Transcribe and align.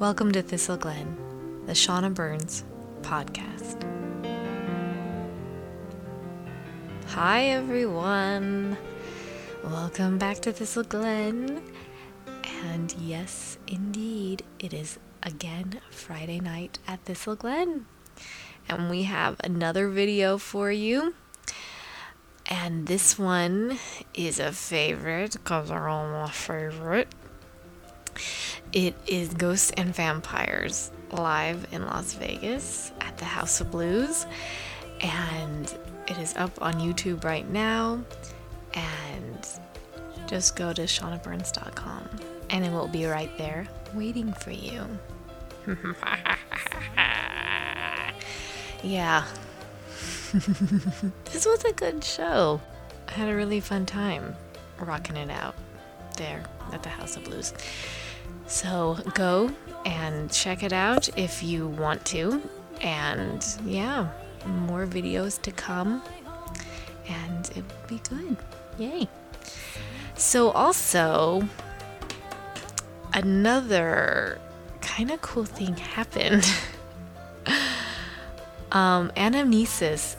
Welcome 0.00 0.32
to 0.32 0.40
Thistle 0.40 0.78
Glen, 0.78 1.14
the 1.66 1.74
Shauna 1.74 2.14
Burns 2.14 2.64
podcast. 3.02 3.84
Hi, 7.08 7.48
everyone. 7.48 8.78
Welcome 9.62 10.16
back 10.16 10.40
to 10.40 10.52
Thistle 10.52 10.84
Glen. 10.84 11.62
And 12.64 12.94
yes, 12.98 13.58
indeed, 13.68 14.42
it 14.58 14.72
is 14.72 14.98
again 15.22 15.82
Friday 15.90 16.40
night 16.40 16.78
at 16.88 17.04
Thistle 17.04 17.36
Glen. 17.36 17.84
And 18.70 18.88
we 18.88 19.02
have 19.02 19.36
another 19.44 19.90
video 19.90 20.38
for 20.38 20.72
you. 20.72 21.12
And 22.46 22.86
this 22.86 23.18
one 23.18 23.76
is 24.14 24.40
a 24.40 24.52
favorite 24.52 25.32
because 25.32 25.68
they're 25.68 25.88
all 25.90 26.08
my 26.08 26.30
favorite. 26.30 27.08
It 28.72 28.94
is 29.06 29.34
Ghosts 29.34 29.70
and 29.76 29.94
Vampires 29.94 30.90
live 31.12 31.66
in 31.72 31.84
Las 31.86 32.14
Vegas 32.14 32.92
at 33.00 33.18
the 33.18 33.24
House 33.24 33.60
of 33.60 33.70
Blues. 33.70 34.26
And 35.00 35.74
it 36.06 36.18
is 36.18 36.34
up 36.36 36.62
on 36.62 36.74
YouTube 36.74 37.24
right 37.24 37.48
now. 37.50 38.02
And 38.74 39.48
just 40.26 40.54
go 40.54 40.72
to 40.72 40.82
shaunaburns.com 40.82 42.08
and 42.50 42.64
it 42.64 42.70
will 42.70 42.88
be 42.88 43.06
right 43.06 43.36
there 43.38 43.66
waiting 43.94 44.32
for 44.32 44.50
you. 44.52 44.86
yeah. 48.82 49.24
this 50.32 51.46
was 51.46 51.64
a 51.64 51.72
good 51.72 52.04
show. 52.04 52.60
I 53.08 53.12
had 53.12 53.28
a 53.28 53.34
really 53.34 53.58
fun 53.60 53.86
time 53.86 54.36
rocking 54.78 55.16
it 55.16 55.30
out 55.30 55.54
there 56.16 56.44
at 56.72 56.82
the 56.82 56.88
House 56.88 57.16
of 57.16 57.24
Blues. 57.24 57.52
So 58.46 58.98
go 59.14 59.52
and 59.84 60.30
check 60.30 60.62
it 60.62 60.72
out 60.72 61.08
if 61.18 61.42
you 61.42 61.68
want 61.68 62.04
to. 62.06 62.42
And 62.80 63.44
yeah, 63.64 64.08
more 64.46 64.86
videos 64.86 65.40
to 65.42 65.52
come. 65.52 66.02
And 67.08 67.50
it 67.50 67.64
will 67.64 67.88
be 67.88 68.00
good. 68.08 68.36
Yay. 68.78 69.08
So, 70.14 70.50
also, 70.50 71.48
another 73.14 74.38
kind 74.80 75.10
of 75.10 75.20
cool 75.22 75.44
thing 75.44 75.76
happened. 75.76 76.44
um, 78.72 79.10
Anamnesis 79.16 80.16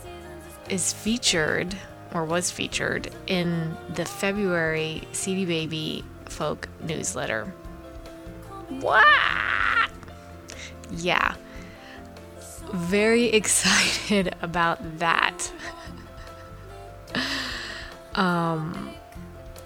is 0.70 0.92
featured, 0.92 1.75
or 2.14 2.25
was 2.25 2.50
featured, 2.50 3.12
in 3.28 3.78
the 3.94 4.06
February 4.06 5.03
CD 5.12 5.46
Baby 5.46 6.03
Folk 6.25 6.68
newsletter. 6.84 7.53
What? 8.80 9.89
Yeah. 10.91 11.36
Very 12.73 13.25
excited 13.33 14.36
about 14.41 15.00
that. 15.00 15.52
um, 18.16 18.91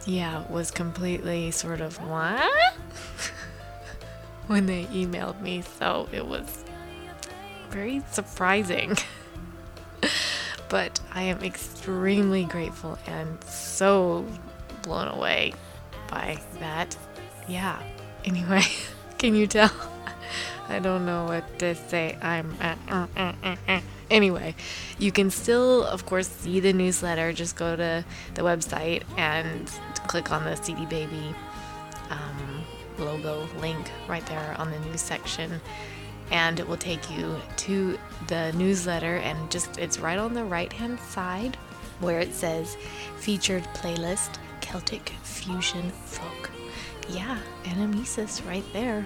yeah, 0.06 0.44
was 0.50 0.72
completely 0.72 1.52
sort 1.52 1.82
of 1.82 1.98
what? 2.08 2.52
when 4.48 4.66
they 4.66 4.86
emailed 4.86 5.42
me, 5.42 5.62
so 5.62 6.08
it 6.12 6.26
was 6.26 6.64
very 7.70 8.02
surprising. 8.12 8.96
but 10.70 11.00
I 11.14 11.24
am 11.24 11.44
extremely 11.44 12.46
grateful 12.46 12.98
and 13.08 13.44
so 13.44 14.26
blown 14.82 15.08
away 15.08 15.54
by 16.10 16.38
that. 16.60 16.96
Yeah. 17.48 17.82
Anyway, 18.24 18.64
can 19.18 19.36
you 19.36 19.48
tell? 19.48 19.72
I 20.70 20.80
don't 20.80 21.06
know 21.06 21.26
what 21.26 21.60
to 21.60 21.76
say. 21.76 22.18
I'm. 22.22 22.56
Uh, 22.60 22.76
uh, 22.90 23.08
uh, 23.16 23.34
uh, 23.44 23.56
uh. 23.68 23.82
Anyway, 24.10 24.56
you 25.00 25.12
can 25.12 25.30
still, 25.30 25.84
of 25.84 26.06
course, 26.06 26.28
see 26.28 26.60
the 26.60 26.74
newsletter. 26.74 27.34
Just 27.34 27.56
go 27.56 27.76
to 27.76 28.06
the 28.34 28.42
website 28.42 29.04
and 29.18 29.68
click 30.08 30.32
on 30.32 30.44
the 30.44 30.56
CD 30.56 30.86
Baby 30.86 31.36
um, 32.10 32.64
logo 32.98 33.48
link 33.60 33.90
right 34.08 34.26
there 34.28 34.56
on 34.58 34.72
the 34.72 34.80
news 34.80 35.02
section. 35.02 35.62
And 36.32 36.60
it 36.60 36.68
will 36.68 36.78
take 36.78 37.12
you 37.12 37.40
to 37.58 38.00
the 38.28 38.52
newsletter, 38.54 39.18
and 39.18 39.52
just 39.52 39.78
it's 39.78 40.00
right 40.00 40.18
on 40.18 40.34
the 40.34 40.44
right 40.44 40.74
hand 40.74 41.00
side 41.00 41.56
where 42.00 42.20
it 42.20 42.34
says 42.34 42.78
featured 43.18 43.64
playlist 43.76 44.40
Celtic 44.62 45.10
Fusion 45.24 45.92
Folk. 45.92 46.52
Yeah, 47.10 47.38
Anamnesis 47.64 48.46
right 48.48 48.64
there. 48.74 49.06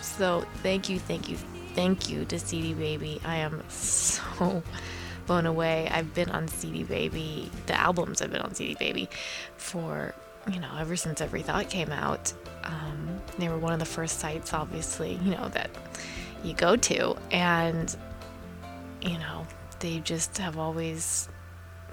So 0.00 0.44
thank 0.62 0.88
you, 0.88 0.98
thank 0.98 1.28
you, 1.28 1.36
thank 1.74 2.08
you 2.08 2.24
to 2.26 2.38
CD 2.38 2.74
Baby. 2.74 3.20
I 3.24 3.36
am 3.36 3.62
so 3.68 4.62
blown 5.26 5.46
away. 5.46 5.88
I've 5.90 6.14
been 6.14 6.30
on 6.30 6.48
CD 6.48 6.82
Baby, 6.84 7.50
the 7.66 7.74
albums 7.74 8.22
I've 8.22 8.32
been 8.32 8.42
on 8.42 8.54
CD 8.54 8.74
Baby 8.74 9.08
for, 9.56 10.14
you 10.50 10.60
know, 10.60 10.70
ever 10.78 10.96
since 10.96 11.20
Every 11.20 11.42
Thought 11.42 11.70
came 11.70 11.90
out. 11.90 12.32
Um, 12.64 13.20
they 13.38 13.48
were 13.48 13.58
one 13.58 13.72
of 13.72 13.78
the 13.78 13.84
first 13.84 14.18
sites, 14.18 14.52
obviously, 14.52 15.18
you 15.22 15.32
know, 15.32 15.48
that 15.50 15.70
you 16.42 16.54
go 16.54 16.76
to. 16.76 17.16
And, 17.30 17.94
you 19.00 19.18
know, 19.18 19.46
they 19.80 19.98
just 20.00 20.38
have 20.38 20.58
always, 20.58 21.28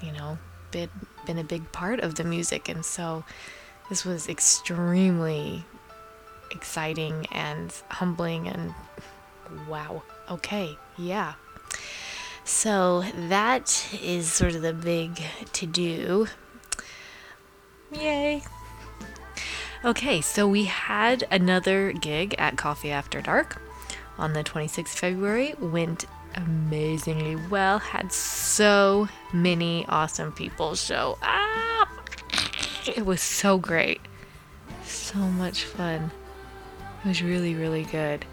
you 0.01 0.11
know, 0.11 0.37
been, 0.71 0.89
been 1.25 1.39
a 1.39 1.43
big 1.43 1.71
part 1.71 1.99
of 1.99 2.15
the 2.15 2.23
music. 2.23 2.69
And 2.69 2.85
so 2.85 3.23
this 3.89 4.05
was 4.05 4.29
extremely 4.29 5.65
exciting 6.51 7.25
and 7.31 7.73
humbling 7.89 8.47
and 8.47 8.73
wow. 9.67 10.03
Okay, 10.29 10.77
yeah. 10.97 11.33
So 12.43 13.03
that 13.27 13.87
is 14.01 14.31
sort 14.31 14.55
of 14.55 14.61
the 14.61 14.73
big 14.73 15.21
to 15.53 15.65
do. 15.65 16.27
Yay. 17.91 18.43
Okay, 19.83 20.21
so 20.21 20.47
we 20.47 20.65
had 20.65 21.25
another 21.31 21.91
gig 21.93 22.35
at 22.37 22.57
Coffee 22.57 22.91
After 22.91 23.21
Dark 23.21 23.61
on 24.17 24.33
the 24.33 24.43
26th 24.43 24.89
February. 24.89 25.55
Went 25.59 26.05
amazingly 26.35 27.37
well. 27.49 27.79
Had 27.79 28.11
so 28.11 29.07
many 29.31 29.85
awesome 29.87 30.31
people 30.31 30.75
show 30.75 31.17
up. 31.21 31.87
It 32.87 33.05
was 33.05 33.21
so 33.21 33.57
great. 33.57 34.01
So 34.83 35.19
much 35.19 35.63
fun. 35.65 36.11
It 37.03 37.07
was 37.07 37.21
really, 37.21 37.55
really 37.55 37.83
good. 37.83 38.25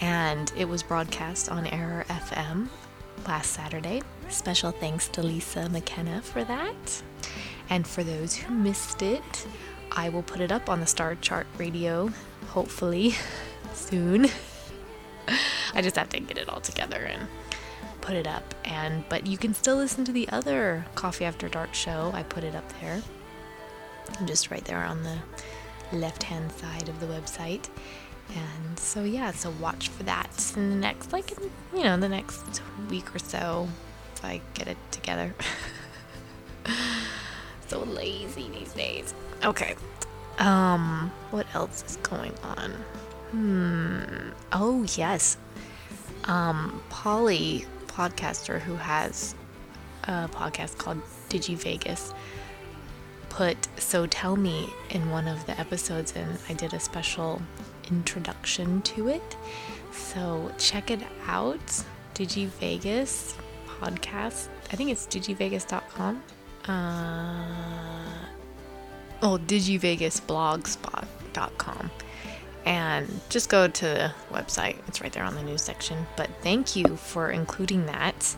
And 0.00 0.52
it 0.56 0.68
was 0.68 0.82
broadcast 0.82 1.48
on 1.48 1.66
Error 1.66 2.04
FM 2.08 2.68
last 3.26 3.52
Saturday. 3.52 4.02
Special 4.28 4.72
thanks 4.72 5.08
to 5.08 5.22
Lisa 5.22 5.68
McKenna 5.68 6.20
for 6.22 6.44
that. 6.44 7.02
And 7.70 7.86
for 7.86 8.02
those 8.02 8.34
who 8.34 8.52
missed 8.52 9.02
it, 9.02 9.46
I 9.92 10.08
will 10.08 10.22
put 10.22 10.40
it 10.40 10.50
up 10.50 10.68
on 10.68 10.80
the 10.80 10.86
Star 10.86 11.14
Chart 11.16 11.46
Radio, 11.56 12.10
hopefully 12.48 13.14
soon. 13.72 14.26
I 15.74 15.82
just 15.82 15.96
have 15.96 16.08
to 16.10 16.20
get 16.20 16.36
it 16.36 16.48
all 16.48 16.60
together 16.60 16.98
and 16.98 17.26
put 18.00 18.16
it 18.16 18.26
up. 18.26 18.54
And 18.64 19.04
but 19.08 19.26
you 19.26 19.38
can 19.38 19.54
still 19.54 19.76
listen 19.76 20.04
to 20.04 20.12
the 20.12 20.28
other 20.30 20.84
Coffee 20.94 21.24
After 21.24 21.48
Dark 21.48 21.74
show. 21.74 22.10
I 22.12 22.22
put 22.24 22.44
it 22.44 22.54
up 22.54 22.70
there. 22.80 23.00
Just 24.24 24.50
right 24.50 24.64
there 24.64 24.84
on 24.84 25.02
the 25.02 25.18
left-hand 25.96 26.52
side 26.52 26.88
of 26.88 27.00
the 27.00 27.06
website. 27.06 27.68
And 28.30 28.78
so 28.78 29.04
yeah, 29.04 29.32
so 29.32 29.52
watch 29.60 29.88
for 29.88 30.02
that 30.04 30.52
in 30.56 30.70
the 30.70 30.76
next 30.76 31.12
like 31.12 31.32
you 31.74 31.84
know, 31.84 31.96
the 31.96 32.08
next 32.08 32.62
week 32.88 33.14
or 33.14 33.18
so 33.18 33.68
if 34.14 34.24
I 34.24 34.40
get 34.54 34.68
it 34.68 34.78
together. 34.90 35.34
so 37.68 37.80
lazy 37.80 38.48
these 38.50 38.72
days. 38.72 39.14
Okay. 39.44 39.74
Um, 40.38 41.12
what 41.30 41.46
else 41.54 41.84
is 41.86 41.96
going 41.96 42.34
on? 42.42 42.70
Hmm. 43.30 44.30
Oh, 44.52 44.86
yes. 44.96 45.36
Um, 46.24 46.82
Polly, 46.88 47.66
podcaster 47.86 48.60
who 48.60 48.76
has 48.76 49.34
a 50.04 50.28
podcast 50.28 50.78
called 50.78 51.00
Digi 51.28 51.56
Vegas, 51.56 52.12
put 53.34 53.68
So 53.78 54.06
Tell 54.06 54.36
Me 54.36 54.72
in 54.90 55.10
one 55.10 55.26
of 55.26 55.44
the 55.46 55.58
episodes, 55.58 56.12
and 56.14 56.38
I 56.48 56.52
did 56.52 56.72
a 56.72 56.78
special 56.78 57.42
introduction 57.90 58.80
to 58.82 59.08
it. 59.08 59.36
So 59.90 60.52
check 60.56 60.92
it 60.92 61.00
out. 61.26 61.58
Digi 62.14 62.46
Vegas 62.46 63.36
podcast. 63.66 64.46
I 64.70 64.76
think 64.76 64.90
it's 64.90 65.08
digivegas.com. 65.08 66.22
Uh, 66.68 68.26
oh, 69.22 69.38
digivegasblogspot.com. 69.38 71.90
And 72.66 73.20
just 73.30 73.50
go 73.50 73.66
to 73.66 73.84
the 73.84 74.12
website. 74.30 74.76
It's 74.86 75.00
right 75.00 75.12
there 75.12 75.24
on 75.24 75.34
the 75.34 75.42
news 75.42 75.62
section. 75.62 76.06
But 76.16 76.30
thank 76.42 76.76
you 76.76 76.96
for 76.96 77.32
including 77.32 77.84
that 77.86 78.36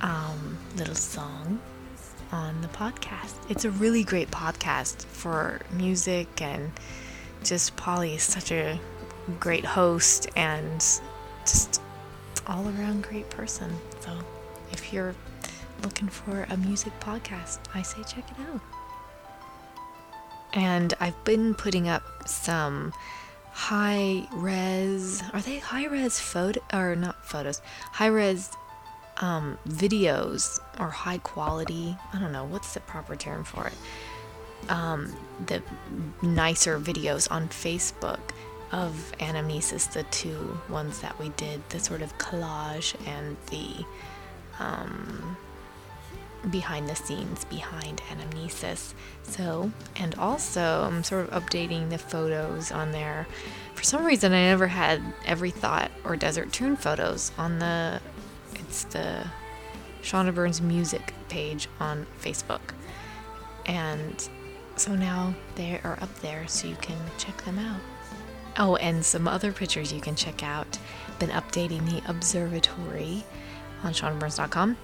um, 0.00 0.58
little 0.76 0.96
song 0.96 1.60
on 2.32 2.60
the 2.62 2.68
podcast. 2.68 3.34
It's 3.48 3.64
a 3.64 3.70
really 3.70 4.04
great 4.04 4.30
podcast 4.30 5.04
for 5.04 5.60
music 5.72 6.40
and 6.42 6.72
just 7.44 7.76
Polly 7.76 8.14
is 8.14 8.22
such 8.22 8.50
a 8.52 8.78
great 9.40 9.64
host 9.64 10.28
and 10.36 10.80
just 11.44 11.80
all 12.46 12.66
around 12.68 13.02
great 13.02 13.28
person. 13.30 13.72
So 14.00 14.10
if 14.72 14.92
you're 14.92 15.14
looking 15.82 16.08
for 16.08 16.46
a 16.50 16.56
music 16.56 16.92
podcast, 17.00 17.58
I 17.74 17.82
say 17.82 18.02
check 18.02 18.24
it 18.30 18.36
out. 18.50 18.60
And 20.52 20.94
I've 21.00 21.22
been 21.24 21.54
putting 21.54 21.88
up 21.88 22.02
some 22.26 22.92
high 23.52 24.26
res, 24.32 25.22
are 25.32 25.40
they 25.40 25.58
high 25.58 25.86
res 25.86 26.18
photo 26.20 26.60
or 26.72 26.96
not 26.96 27.24
photos, 27.24 27.60
high 27.92 28.06
res 28.06 28.50
um, 29.18 29.58
videos 29.68 30.60
or 30.78 30.90
high 30.90 31.18
quality, 31.18 31.96
I 32.12 32.18
don't 32.18 32.32
know, 32.32 32.44
what's 32.44 32.74
the 32.74 32.80
proper 32.80 33.16
term 33.16 33.44
for 33.44 33.66
it? 33.66 34.70
Um, 34.70 35.14
the 35.46 35.62
nicer 36.22 36.78
videos 36.80 37.30
on 37.30 37.48
Facebook 37.48 38.20
of 38.72 39.12
Anamnesis, 39.20 39.92
the 39.92 40.02
two 40.04 40.58
ones 40.68 41.00
that 41.00 41.18
we 41.18 41.28
did, 41.30 41.68
the 41.70 41.78
sort 41.78 42.02
of 42.02 42.16
collage 42.18 42.94
and 43.06 43.36
the 43.50 43.84
um, 44.58 45.36
behind 46.50 46.88
the 46.88 46.96
scenes 46.96 47.44
behind 47.46 48.00
Anamnesis. 48.08 48.94
So, 49.22 49.70
and 49.96 50.14
also 50.16 50.82
I'm 50.84 51.02
sort 51.02 51.28
of 51.28 51.42
updating 51.42 51.90
the 51.90 51.98
photos 51.98 52.70
on 52.70 52.92
there. 52.92 53.26
For 53.74 53.82
some 53.82 54.04
reason, 54.04 54.32
I 54.32 54.46
never 54.46 54.68
had 54.68 55.02
Every 55.24 55.50
Thought 55.50 55.90
or 56.04 56.16
Desert 56.16 56.52
Tune 56.52 56.76
photos 56.76 57.32
on 57.36 57.58
the, 57.58 58.00
it's 58.66 58.84
the 58.84 59.24
Shauna 60.02 60.34
Burns 60.34 60.60
music 60.60 61.14
page 61.28 61.68
on 61.80 62.06
Facebook. 62.20 62.60
And 63.66 64.28
so 64.76 64.94
now 64.94 65.34
they 65.54 65.80
are 65.82 65.98
up 66.00 66.14
there 66.20 66.46
so 66.46 66.68
you 66.68 66.76
can 66.76 66.98
check 67.18 67.36
them 67.44 67.58
out. 67.58 67.80
Oh, 68.58 68.76
and 68.76 69.04
some 69.04 69.28
other 69.28 69.52
pictures 69.52 69.92
you 69.92 70.00
can 70.00 70.14
check 70.14 70.42
out. 70.42 70.78
Been 71.18 71.30
updating 71.30 71.84
the 71.90 72.08
observatory 72.10 73.24
on 73.82 73.92
ShaunaBurns.com 73.92 74.76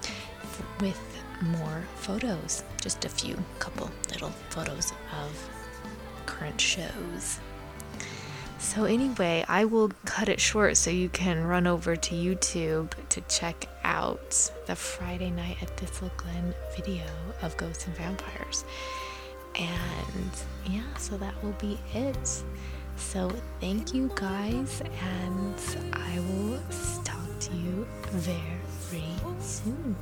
with 0.79 0.99
more 1.41 1.83
photos. 1.95 2.63
Just 2.81 3.05
a 3.05 3.09
few, 3.09 3.37
couple 3.59 3.89
little 4.09 4.29
photos 4.49 4.91
of 5.21 5.49
current 6.25 6.59
shows. 6.59 7.39
So, 8.63 8.85
anyway, 8.85 9.43
I 9.49 9.65
will 9.65 9.91
cut 10.05 10.29
it 10.29 10.39
short 10.39 10.77
so 10.77 10.89
you 10.89 11.09
can 11.09 11.43
run 11.43 11.67
over 11.67 11.97
to 11.97 12.15
YouTube 12.15 12.91
to 13.09 13.21
check 13.21 13.67
out 13.83 14.49
the 14.65 14.75
Friday 14.75 15.29
night 15.29 15.57
at 15.61 15.77
Thistle 15.77 16.09
Glen 16.15 16.55
video 16.73 17.03
of 17.41 17.55
Ghosts 17.57 17.85
and 17.85 17.95
Vampires. 17.97 18.63
And 19.55 20.31
yeah, 20.65 20.95
so 20.97 21.17
that 21.17 21.35
will 21.43 21.55
be 21.59 21.77
it. 21.93 22.43
So, 22.95 23.29
thank 23.59 23.93
you 23.93 24.09
guys, 24.15 24.81
and 24.81 25.91
I 25.91 26.19
will 26.19 26.59
talk 27.03 27.39
to 27.41 27.55
you 27.55 27.85
very 28.11 29.13
soon. 29.41 29.95